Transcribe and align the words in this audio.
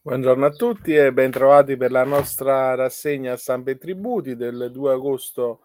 Buongiorno 0.00 0.46
a 0.46 0.50
tutti 0.50 0.94
e 0.94 1.12
bentrovati 1.12 1.76
per 1.76 1.90
la 1.92 2.02
nostra 2.02 2.74
rassegna 2.74 3.36
stampa 3.36 3.70
e 3.70 3.78
tributi 3.78 4.34
del 4.34 4.70
2 4.72 4.92
agosto 4.92 5.60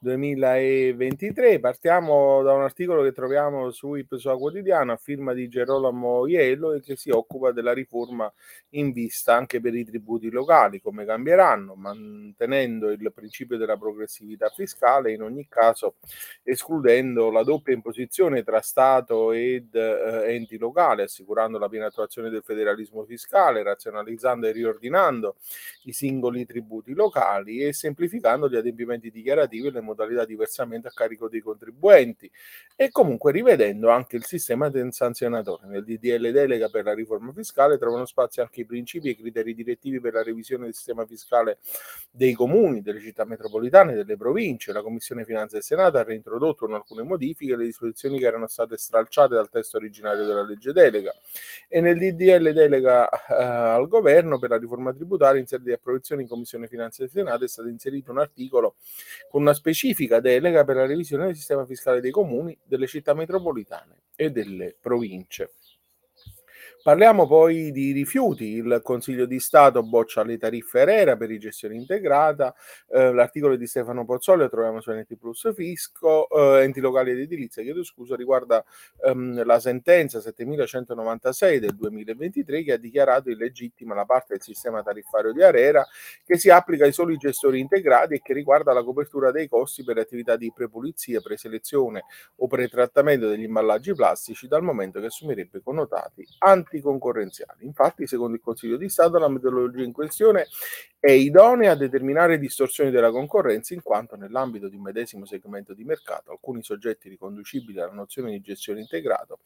2023. 0.00 1.58
Partiamo 1.58 2.42
da 2.42 2.52
un 2.52 2.62
articolo 2.62 3.02
che 3.02 3.12
troviamo 3.12 3.70
su 3.70 3.94
Ipsoa 3.94 4.36
Quotidiano 4.36 4.92
a 4.92 4.96
firma 4.96 5.32
di 5.32 5.48
Gerolamo 5.48 6.26
Iello 6.26 6.72
e 6.72 6.80
che 6.80 6.96
si 6.96 7.10
occupa 7.10 7.50
della 7.50 7.72
riforma 7.72 8.32
in 8.70 8.92
vista 8.92 9.34
anche 9.34 9.60
per 9.60 9.74
i 9.74 9.84
tributi 9.84 10.30
locali, 10.30 10.80
come 10.80 11.04
cambieranno, 11.04 11.74
mantenendo 11.74 12.90
il 12.90 13.12
principio 13.14 13.56
della 13.56 13.76
progressività 13.76 14.48
fiscale, 14.50 15.12
in 15.12 15.22
ogni 15.22 15.46
caso 15.48 15.96
escludendo 16.42 17.30
la 17.30 17.42
doppia 17.42 17.74
imposizione 17.74 18.42
tra 18.44 18.60
Stato 18.60 19.32
ed 19.32 19.74
eh, 19.74 20.34
enti 20.34 20.58
locali, 20.58 21.02
assicurando 21.02 21.58
la 21.58 21.68
piena 21.68 21.86
attuazione 21.86 22.30
del 22.30 22.42
federalismo 22.44 23.04
fiscale, 23.04 23.62
razionalizzando 23.62 24.46
e 24.46 24.52
riordinando 24.52 25.36
i 25.84 25.92
singoli 25.92 26.46
tributi 26.46 26.92
locali 26.94 27.64
e 27.64 27.72
semplificando 27.72 28.48
gli 28.48 28.56
adempimenti 28.56 29.10
dichiarativi 29.10 29.57
e 29.66 29.70
le 29.70 29.80
modalità 29.80 30.24
di 30.24 30.36
versamento 30.36 30.88
a 30.88 30.92
carico 30.92 31.28
dei 31.28 31.40
contribuenti 31.40 32.30
e 32.76 32.90
comunque 32.90 33.32
rivedendo 33.32 33.90
anche 33.90 34.16
il 34.16 34.24
sistema 34.24 34.70
sanzionatorio. 34.90 35.68
Nel 35.68 35.84
DDL 35.84 36.30
delega 36.30 36.68
per 36.68 36.84
la 36.84 36.94
riforma 36.94 37.32
fiscale 37.32 37.78
trovano 37.78 38.06
spazio 38.06 38.42
anche 38.42 38.60
i 38.60 38.64
principi 38.64 39.08
e 39.08 39.10
i 39.12 39.16
criteri 39.16 39.54
direttivi 39.54 40.00
per 40.00 40.14
la 40.14 40.22
revisione 40.22 40.64
del 40.64 40.74
sistema 40.74 41.04
fiscale 41.04 41.58
dei 42.10 42.32
comuni, 42.32 42.82
delle 42.82 43.00
città 43.00 43.24
metropolitane, 43.24 43.94
delle 43.94 44.16
province. 44.16 44.72
La 44.72 44.82
Commissione 44.82 45.24
Finanze 45.24 45.54
del 45.54 45.64
Senato 45.64 45.98
ha 45.98 46.02
reintrodotto 46.02 46.66
con 46.66 46.74
alcune 46.74 47.02
modifiche 47.02 47.56
le 47.56 47.64
disposizioni 47.64 48.18
che 48.18 48.26
erano 48.26 48.46
state 48.46 48.76
stralciate 48.76 49.34
dal 49.34 49.48
testo 49.48 49.76
originario 49.76 50.24
della 50.24 50.42
legge 50.42 50.72
delega 50.72 51.12
e 51.68 51.80
nel 51.80 51.98
DDL 51.98 52.52
delega 52.52 53.08
eh, 53.08 53.34
al 53.34 53.88
governo 53.88 54.38
per 54.38 54.50
la 54.50 54.58
riforma 54.58 54.92
tributaria 54.92 55.40
in 55.40 55.46
sede 55.46 55.64
di 55.64 55.72
approvazione 55.72 56.22
in 56.22 56.28
Commissione 56.28 56.66
Finanze 56.68 57.02
del 57.02 57.10
Senato 57.10 57.44
è 57.44 57.48
stato 57.48 57.68
inserito 57.68 58.10
un 58.10 58.18
articolo 58.18 58.76
con 59.28 59.42
una 59.48 59.54
specifica 59.54 60.20
delega 60.20 60.64
per 60.64 60.76
la 60.76 60.86
revisione 60.86 61.26
del 61.26 61.34
sistema 61.34 61.64
fiscale 61.64 62.00
dei 62.00 62.10
comuni, 62.10 62.56
delle 62.62 62.86
città 62.86 63.14
metropolitane 63.14 64.02
e 64.14 64.30
delle 64.30 64.76
province. 64.78 65.52
Parliamo 66.80 67.26
poi 67.26 67.72
di 67.72 67.90
rifiuti. 67.90 68.54
Il 68.54 68.80
Consiglio 68.84 69.26
di 69.26 69.40
Stato 69.40 69.82
boccia 69.82 70.22
le 70.22 70.38
tariffe 70.38 70.84
RERA 70.84 71.16
per 71.16 71.30
i 71.30 71.38
gestione 71.38 71.74
integrata. 71.74 72.54
Eh, 72.88 73.12
l'articolo 73.12 73.56
di 73.56 73.66
Stefano 73.66 74.04
Pozzoli 74.04 74.42
lo 74.42 74.48
troviamo 74.48 74.80
su 74.80 74.92
NT 74.92 75.16
Plus 75.16 75.52
Fisco, 75.54 76.28
eh, 76.28 76.62
enti 76.62 76.80
locali 76.80 77.10
ed 77.10 77.18
edilizia, 77.18 77.64
chiedo 77.64 77.82
scusa, 77.82 78.14
riguarda 78.14 78.64
ehm, 79.04 79.44
la 79.44 79.58
sentenza 79.58 80.20
7196 80.20 81.58
del 81.58 81.74
2023 81.74 82.62
che 82.62 82.72
ha 82.74 82.76
dichiarato 82.76 83.28
illegittima 83.28 83.94
la 83.94 84.04
parte 84.04 84.34
del 84.34 84.42
sistema 84.42 84.82
tariffario 84.82 85.32
di 85.32 85.42
ARERA 85.42 85.84
che 86.24 86.38
si 86.38 86.48
applica 86.48 86.84
ai 86.84 86.92
soli 86.92 87.16
gestori 87.16 87.58
integrati 87.58 88.14
e 88.14 88.20
che 88.22 88.32
riguarda 88.32 88.72
la 88.72 88.84
copertura 88.84 89.32
dei 89.32 89.48
costi 89.48 89.82
per 89.82 89.96
le 89.96 90.02
attività 90.02 90.36
di 90.36 90.52
prepulizia, 90.54 91.20
preselezione 91.20 92.04
o 92.36 92.46
pretrattamento 92.46 93.28
degli 93.28 93.42
imballaggi 93.42 93.94
plastici 93.94 94.46
dal 94.46 94.62
momento 94.62 95.00
che 95.00 95.06
assumerebbe 95.06 95.60
connotati 95.60 96.24
anti 96.38 96.67
concorrenziali. 96.80 97.64
Infatti, 97.64 98.06
secondo 98.06 98.36
il 98.36 98.42
Consiglio 98.42 98.76
di 98.76 98.88
Stato, 98.88 99.18
la 99.18 99.28
metodologia 99.28 99.82
in 99.82 99.92
questione 99.92 100.46
è 101.00 101.12
idonea 101.12 101.72
a 101.72 101.74
determinare 101.76 102.40
distorsioni 102.40 102.90
della 102.90 103.12
concorrenza 103.12 103.72
in 103.72 103.82
quanto 103.82 104.16
nell'ambito 104.16 104.68
di 104.68 104.74
un 104.74 104.82
medesimo 104.82 105.26
segmento 105.26 105.72
di 105.72 105.84
mercato 105.84 106.32
alcuni 106.32 106.64
soggetti 106.64 107.08
riconducibili 107.08 107.78
alla 107.78 107.92
nozione 107.92 108.32
di 108.32 108.40
gestione 108.40 108.80
integrato 108.80 109.38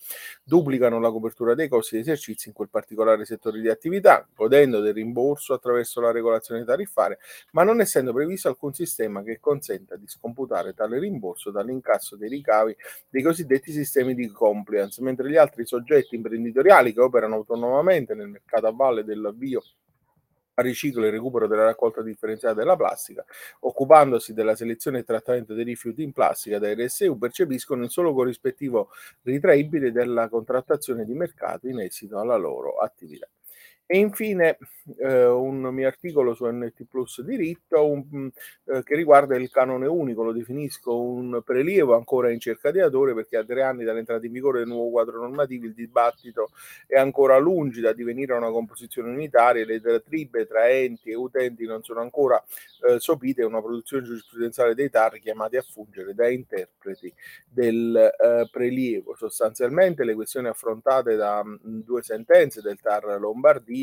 duplicano 0.43 0.99
la 0.99 1.11
copertura 1.11 1.55
dei 1.55 1.69
costi 1.69 1.97
di 1.97 2.01
esercizio 2.01 2.49
in 2.49 2.57
quel 2.57 2.71
particolare 2.71 3.27
settore 3.27 3.61
di 3.61 3.69
attività, 3.69 4.27
godendo 4.35 4.81
del 4.81 4.95
rimborso 4.95 5.53
attraverso 5.53 6.01
la 6.01 6.11
regolazione 6.11 6.65
tariffaria, 6.65 7.19
ma 7.51 7.65
non 7.65 7.83
essendo 7.83 8.15
previsto 8.15 8.49
alcun 8.49 8.73
sistema 8.73 9.23
che 9.23 9.39
consenta 9.39 9.97
di 9.97 10.09
scomputare 10.09 10.73
tale 10.73 10.99
rimborso 10.99 11.51
dall'incasso 11.51 12.17
dei 12.17 12.31
ricavi 12.31 12.75
dei 13.11 13.23
cosiddetti 13.23 13.73
sistemi 13.73 14.15
di 14.15 14.27
compliance, 14.29 15.03
mentre 15.03 15.29
gli 15.29 15.37
altri 15.37 15.67
soggetti 15.67 16.15
imprenditoriali 16.15 16.95
che 16.95 17.01
operano 17.01 17.35
autonomamente 17.35 18.15
nel 18.15 18.29
mercato 18.29 18.67
a 18.67 18.73
valle 18.73 19.05
dell'avvio 19.05 19.63
riciclo 20.57 21.05
e 21.05 21.11
recupero 21.11 21.47
della 21.47 21.65
raccolta 21.65 22.03
differenziata 22.03 22.55
della 22.55 22.77
plastica, 22.77 23.25
occupandosi 23.61 24.33
della 24.33 24.55
selezione 24.55 24.99
e 24.99 25.05
trattamento 25.05 25.55
dei 25.55 25.65
rifiuti 25.65 26.03
in 26.03 26.13
plastica 26.13 26.59
da 26.59 26.73
RSU, 26.73 27.19
percepiscono 27.19 27.85
il 27.85 27.91
solo 27.91 28.13
corrispettivo 28.13 28.91
ritraibile 29.23 29.93
della 29.93 30.29
contrattazione 30.29 31.05
di 31.05 31.15
mercato 31.15 31.69
in 31.69 31.81
esito 31.81 32.19
alla 32.19 32.37
loro 32.37 32.79
attività. 32.79 33.29
E 33.87 33.99
infine 33.99 34.57
eh, 34.99 35.27
un 35.27 35.61
mio 35.61 35.87
articolo 35.87 36.35
su 36.35 36.47
NT 36.47 36.85
Plus 36.89 37.21
Diritto 37.21 37.87
un, 37.87 38.31
eh, 38.65 38.83
che 38.83 38.97
riguarda 38.97 39.37
il 39.37 39.51
canone 39.51 39.87
unico, 39.87 40.23
lo 40.23 40.33
definisco 40.33 40.99
un 40.99 41.43
prelievo 41.45 41.95
ancora 41.95 42.31
in 42.31 42.41
cerca 42.41 42.71
di 42.71 42.81
autore 42.81 43.13
perché 43.13 43.37
a 43.37 43.45
tre 43.45 43.63
anni 43.63 43.85
dall'entrata 43.85 44.25
in 44.25 44.33
vigore 44.33 44.61
del 44.61 44.69
nuovo 44.69 44.91
quadro 44.91 45.19
normativo 45.21 45.67
il 45.67 45.75
dibattito 45.75 46.49
è 46.87 46.97
ancora 46.99 47.37
lungi 47.37 47.81
da 47.81 47.93
divenire 47.93 48.33
una 48.35 48.51
composizione 48.51 49.11
unitaria, 49.11 49.65
le 49.65 49.81
diatribe 49.81 50.47
tra 50.47 50.69
enti 50.71 51.11
e 51.11 51.15
utenti 51.15 51.67
non 51.67 51.83
sono 51.83 52.01
ancora 52.01 52.43
eh, 52.89 52.99
sopite, 52.99 53.43
è 53.43 53.45
una 53.45 53.61
produzione 53.61 54.05
giurisprudenziale 54.05 54.75
dei 54.75 54.89
TAR 54.89 55.19
chiamati 55.19 55.57
a 55.57 55.63
fungere 55.63 56.15
da 56.15 56.29
interpreti 56.29 57.13
del 57.47 57.95
eh, 57.95 58.49
prelievo. 58.51 59.15
Sostanzialmente 59.17 60.05
le 60.05 60.15
questioni 60.15 60.49
affrontate 60.49 61.15
da 61.17 61.45
mh, 61.45 61.59
due 61.85 62.03
sentenze 62.03 62.63
del 62.63 62.81
TAR 62.81 63.19
Lombardia 63.21 63.81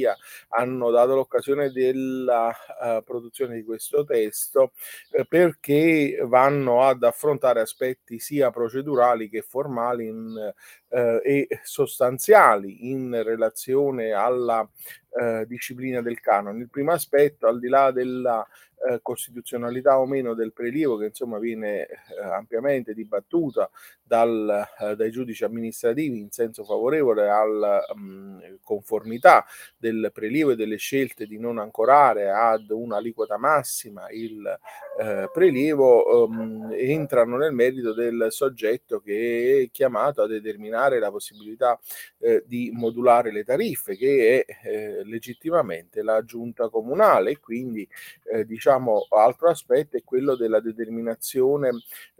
hanno 0.50 0.92
dato 0.92 1.16
l'occasione 1.16 1.72
della 1.72 2.50
uh, 2.50 3.04
produzione 3.04 3.56
di 3.56 3.64
questo 3.64 4.04
testo 4.04 4.72
eh, 5.12 5.26
perché 5.26 6.20
vanno 6.24 6.84
ad 6.84 7.04
affrontare 7.04 7.62
aspetti 7.62 8.20
sia 8.20 8.52
procedurali 8.52 9.30
che 9.30 9.42
formali 9.42 10.08
in, 10.08 10.54
eh, 10.90 11.22
e 11.24 11.60
sostanziali 11.64 12.90
in 12.92 13.22
relazione 13.24 14.12
alla 14.12 14.68
eh, 15.09 15.46
disciplina 15.47 16.02
del 16.02 16.20
canone. 16.20 16.59
Il 16.59 16.70
primo 16.70 16.92
aspetto, 16.92 17.47
al 17.47 17.59
di 17.59 17.68
là 17.68 17.92
della 17.92 18.46
eh, 18.88 19.00
costituzionalità 19.02 20.00
o 20.00 20.06
meno 20.06 20.34
del 20.34 20.53
prelievo, 20.53 20.97
che 20.97 21.08
insomma 21.08 21.38
viene 21.38 21.86
eh, 21.86 21.90
ampiamente 22.22 22.94
dibattuta 22.94 23.69
dal, 24.02 24.68
eh, 24.80 24.96
dai 24.96 25.12
giudici 25.12 25.44
amministrativi 25.44 26.19
in 26.19 26.31
senso 26.31 26.64
favorevole 26.64 27.30
alla 27.30 27.84
mm, 27.96 28.40
conformità 28.64 29.46
del 29.78 30.12
prelievo 30.14 30.52
e 30.52 30.56
delle 30.56 30.78
scelte 30.78 31.25
di 31.25 31.38
non 31.38 31.58
ancorare 31.58 32.31
ad 32.31 32.69
un'aliquota 32.69 33.38
massima 33.38 34.09
il 34.12 34.59
eh, 35.00 35.30
prelievo, 35.31 36.25
um, 36.25 36.74
entrano 36.74 37.38
nel 37.38 37.53
merito 37.53 37.94
del 37.94 38.28
soggetto 38.30 39.00
che 39.00 39.64
è 39.64 39.72
chiamato 39.72 40.22
a 40.22 40.28
determinare 40.28 41.00
la 41.00 41.12
possibilità 41.12 41.80
eh, 42.19 42.44
di 42.46 42.72
modulare 42.74 43.31
le 43.31 43.44
tariffe, 43.44 43.96
che 43.96 44.46
è 44.46 44.99
legittimamente 45.04 46.02
la 46.02 46.24
giunta 46.24 46.70
comunale. 46.70 47.40
Quindi 47.40 47.88
eh, 48.32 48.46
diciamo 48.46 49.08
altro 49.10 49.50
aspetto 49.50 49.98
è 49.98 50.04
quello 50.04 50.36
della 50.36 50.60
determinazione 50.60 51.70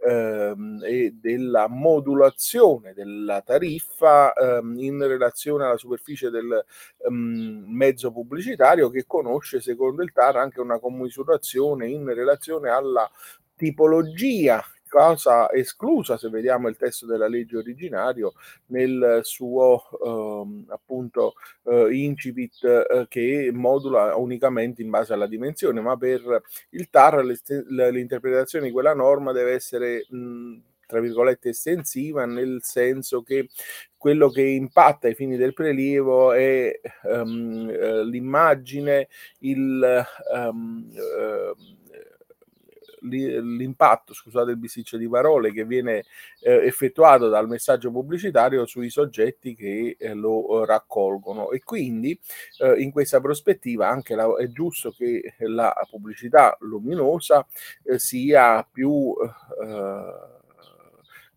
ehm, 0.06 0.80
e 0.84 1.14
della 1.20 1.68
modulazione 1.68 2.92
della 2.94 3.42
tariffa 3.42 4.32
ehm, 4.32 4.76
in 4.78 5.06
relazione 5.06 5.64
alla 5.64 5.76
superficie 5.76 6.30
del 6.30 6.64
ehm, 7.06 7.64
mezzo 7.66 8.10
pubblicitario 8.12 8.90
che 8.90 9.04
conosce 9.06 9.60
secondo 9.60 10.02
il 10.02 10.12
TAR 10.12 10.36
anche 10.36 10.60
una 10.60 10.78
commisurazione 10.78 11.88
in 11.88 12.12
relazione 12.12 12.70
alla 12.70 13.08
tipologia 13.56 14.64
cosa 14.90 15.50
esclusa 15.52 16.18
se 16.18 16.28
vediamo 16.28 16.68
il 16.68 16.76
testo 16.76 17.06
della 17.06 17.28
legge 17.28 17.56
originario 17.56 18.34
nel 18.66 19.20
suo 19.22 19.82
eh, 20.04 20.72
appunto 20.72 21.34
eh, 21.64 21.88
incipit 21.92 22.64
eh, 22.64 23.06
che 23.08 23.50
modula 23.54 24.16
unicamente 24.16 24.82
in 24.82 24.90
base 24.90 25.12
alla 25.14 25.26
dimensione, 25.26 25.80
ma 25.80 25.96
per 25.96 26.42
il 26.70 26.90
TAR 26.90 27.24
l'interpretazione 27.24 28.66
di 28.66 28.72
quella 28.72 28.94
norma 28.94 29.32
deve 29.32 29.52
essere 29.52 30.04
mh, 30.10 30.56
tra 30.86 31.00
virgolette 31.00 31.50
estensiva 31.50 32.26
nel 32.26 32.58
senso 32.62 33.22
che 33.22 33.48
quello 33.96 34.28
che 34.28 34.42
impatta 34.42 35.06
ai 35.06 35.14
fini 35.14 35.36
del 35.36 35.54
prelievo 35.54 36.32
è 36.32 36.80
um, 37.04 37.70
l'immagine, 38.02 39.08
il 39.40 40.04
um, 40.32 40.88
uh, 40.90 41.79
l'impatto, 43.02 44.14
scusate 44.14 44.52
il 44.52 44.56
bisticcio 44.56 44.96
di 44.96 45.08
parole, 45.08 45.52
che 45.52 45.64
viene 45.64 46.04
eh, 46.40 46.66
effettuato 46.66 47.28
dal 47.28 47.48
messaggio 47.48 47.90
pubblicitario 47.90 48.66
sui 48.66 48.90
soggetti 48.90 49.54
che 49.54 49.96
eh, 49.98 50.14
lo 50.14 50.64
raccolgono. 50.64 51.50
E 51.50 51.62
quindi 51.62 52.18
eh, 52.58 52.80
in 52.80 52.90
questa 52.90 53.20
prospettiva 53.20 53.88
anche 53.88 54.14
la, 54.14 54.36
è 54.36 54.48
giusto 54.48 54.90
che 54.90 55.34
la 55.38 55.74
pubblicità 55.88 56.56
luminosa 56.60 57.46
eh, 57.84 57.98
sia 57.98 58.66
più 58.70 59.14
eh, 59.62 60.38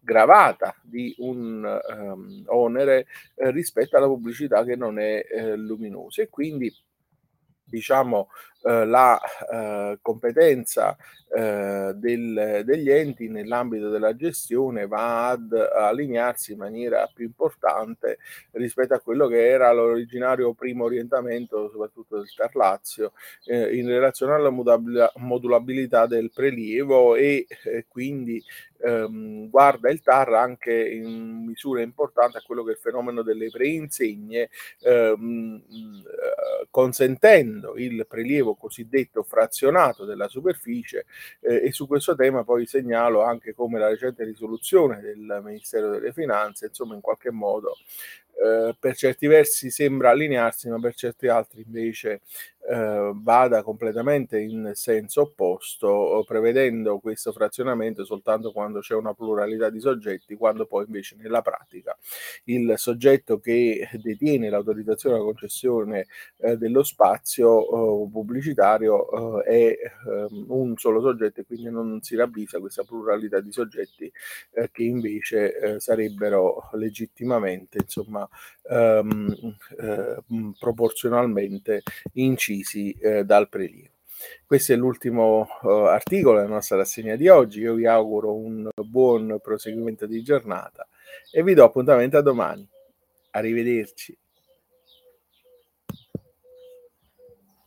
gravata 0.03 0.75
di 0.81 1.15
un 1.19 1.63
um, 1.63 2.43
onere 2.47 3.07
eh, 3.35 3.51
rispetto 3.51 3.95
alla 3.95 4.07
pubblicità 4.07 4.63
che 4.63 4.75
non 4.75 4.99
è 4.99 5.25
eh, 5.29 5.55
luminosa. 5.55 6.21
E 6.21 6.29
quindi 6.29 6.73
diciamo, 7.73 8.29
eh, 8.61 8.85
la 8.85 9.19
eh, 9.51 9.97
competenza 10.01 10.95
eh, 11.35 11.91
del, 11.95 12.61
degli 12.63 12.89
enti 12.91 13.27
nell'ambito 13.27 13.89
della 13.89 14.15
gestione 14.15 14.85
va 14.85 15.29
ad 15.29 15.51
allinearsi 15.51 16.51
in 16.51 16.59
maniera 16.59 17.09
più 17.11 17.25
importante 17.25 18.19
rispetto 18.51 18.93
a 18.93 18.99
quello 18.99 19.27
che 19.27 19.47
era 19.49 19.71
l'originario 19.71 20.53
primo 20.53 20.83
orientamento, 20.83 21.69
soprattutto 21.71 22.17
del 22.17 22.31
Tarlazio, 22.35 23.13
eh, 23.45 23.75
in 23.75 23.87
relazione 23.87 24.35
alla 24.35 24.51
modulabilità 25.15 26.05
del 26.05 26.31
prelievo 26.31 27.15
e 27.15 27.47
eh, 27.63 27.85
quindi 27.87 28.41
ehm, 28.83 29.49
guarda 29.49 29.89
il 29.89 30.01
TAR 30.01 30.33
anche 30.33 30.73
in 30.89 31.45
misura 31.45 31.81
importante 31.81 32.37
a 32.37 32.41
quello 32.45 32.63
che 32.63 32.71
è 32.71 32.73
il 32.73 32.79
fenomeno 32.79 33.21
delle 33.23 33.49
preinsegne, 33.49 34.49
ehm, 34.81 35.63
eh, 36.05 36.52
consentendo 36.73 37.75
il 37.75 38.03
prelievo 38.07 38.55
cosiddetto 38.55 39.21
frazionato 39.21 40.05
della 40.05 40.27
superficie 40.27 41.05
eh, 41.41 41.65
e 41.65 41.71
su 41.71 41.85
questo 41.85 42.15
tema 42.15 42.43
poi 42.43 42.65
segnalo 42.65 43.21
anche 43.21 43.53
come 43.53 43.77
la 43.77 43.89
recente 43.89 44.23
risoluzione 44.23 44.99
del 44.99 45.39
Ministero 45.43 45.91
delle 45.91 46.11
Finanze, 46.11 46.65
insomma 46.65 46.95
in 46.95 47.01
qualche 47.01 47.29
modo 47.29 47.75
eh, 48.43 48.75
per 48.79 48.95
certi 48.95 49.27
versi 49.27 49.69
sembra 49.69 50.09
allinearsi, 50.09 50.67
ma 50.67 50.79
per 50.79 50.95
certi 50.95 51.27
altri 51.27 51.61
invece 51.63 52.21
eh, 52.69 53.11
vada 53.15 53.61
completamente 53.61 54.39
in 54.39 54.71
senso 54.73 55.21
opposto, 55.23 56.23
prevedendo 56.25 56.99
questo 56.99 57.33
frazionamento 57.33 58.05
soltanto 58.05 58.51
quando 58.53 58.79
c'è 58.79 58.95
una 58.95 59.13
pluralità 59.13 59.69
di 59.69 59.81
soggetti, 59.81 60.35
quando 60.35 60.65
poi 60.65 60.85
invece 60.85 61.17
nella 61.17 61.41
pratica 61.41 61.97
il 62.45 62.73
soggetto 62.77 63.39
che 63.39 63.89
detiene 64.01 64.49
l'autorizzazione 64.49 65.15
alla 65.15 65.25
concessione 65.25 66.05
eh, 66.37 66.55
dello 66.57 66.83
spazio 66.83 68.05
eh, 68.05 68.09
pubblicitario 68.09 69.41
eh, 69.41 69.43
è 69.43 69.77
ehm, 70.07 70.45
un 70.47 70.77
solo 70.77 71.01
soggetto 71.01 71.41
e 71.41 71.45
quindi 71.45 71.69
non 71.69 72.01
si 72.01 72.15
ravvisa 72.15 72.59
questa 72.59 72.83
pluralità 72.83 73.41
di 73.41 73.51
soggetti 73.51 74.09
eh, 74.53 74.69
che 74.71 74.83
invece 74.83 75.57
eh, 75.57 75.79
sarebbero 75.79 76.69
legittimamente 76.73 77.79
insomma 77.81 78.27
ehm, 78.69 79.55
proporzionalmente 80.57 81.83
incisi 82.13 82.52
uccisi 82.53 82.91
eh, 82.93 83.23
dal 83.25 83.49
prelievo. 83.49 83.91
Questo 84.45 84.71
è 84.71 84.75
l'ultimo 84.75 85.47
uh, 85.63 85.67
articolo 85.67 86.37
della 86.37 86.53
nostra 86.53 86.77
rassegna 86.77 87.15
di 87.15 87.27
oggi. 87.27 87.59
Io 87.59 87.73
vi 87.73 87.85
auguro 87.85 88.33
un 88.33 88.69
buon 88.73 89.39
proseguimento 89.41 90.05
di 90.05 90.21
giornata 90.21 90.87
e 91.31 91.43
vi 91.43 91.53
do 91.53 91.65
appuntamento 91.65 92.17
a 92.17 92.21
domani. 92.21 92.65
Arrivederci. 93.31 94.17